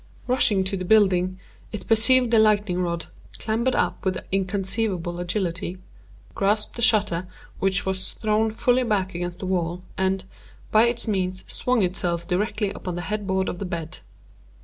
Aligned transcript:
Rushing 0.25 0.63
to 0.63 0.75
the 0.75 0.83
building, 0.83 1.37
it 1.71 1.85
perceived 1.87 2.31
the 2.31 2.39
lightning 2.39 2.79
rod, 2.81 3.05
clambered 3.37 3.75
up 3.75 4.03
with 4.03 4.17
inconceivable 4.31 5.19
agility, 5.19 5.77
grasped 6.33 6.75
the 6.75 6.81
shutter, 6.81 7.27
which 7.59 7.85
was 7.85 8.13
thrown 8.13 8.49
fully 8.51 8.81
back 8.81 9.13
against 9.13 9.37
the 9.37 9.45
wall, 9.45 9.83
and, 9.99 10.25
by 10.71 10.85
its 10.85 11.07
means, 11.07 11.43
swung 11.45 11.83
itself 11.83 12.27
directly 12.27 12.71
upon 12.71 12.95
the 12.95 13.03
headboard 13.11 13.47
of 13.47 13.59
the 13.59 13.63
bed. 13.65 13.99